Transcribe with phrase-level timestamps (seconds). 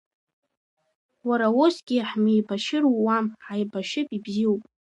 [1.27, 4.61] Уара усгьы ҳмеибашьыр ууам, ҳаибашьып, ибзиоуп.